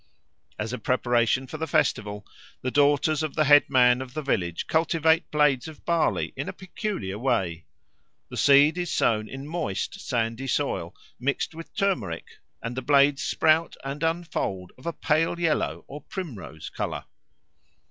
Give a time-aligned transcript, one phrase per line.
[0.57, 2.25] As a preparation for the festival,
[2.63, 7.19] the daughters of the headman of the village cultivate blades of barley in a peculiar
[7.19, 7.65] way.
[8.29, 13.75] The seed is sown in moist, sandy soil, mixed with turmeric, and the blades sprout
[13.83, 17.05] and unfold of a pale yellow or primrose colour.